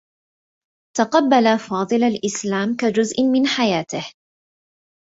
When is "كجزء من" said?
2.75-3.47